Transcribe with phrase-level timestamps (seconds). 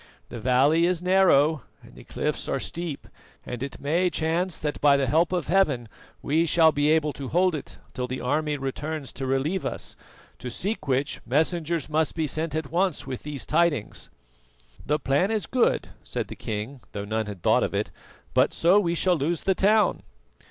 [0.29, 3.07] The valley is narrow and the cliffs are steep,
[3.45, 5.87] and it may chance that by the help of Heaven
[6.23, 9.95] we shall be able to hold it till the army returns to relieve us,
[10.39, 14.09] to seek which messengers must be sent at once with these tidings."
[14.83, 17.91] "The plan is good," said the king, though none had thought of it;
[18.33, 20.01] "but so we shall lose the town."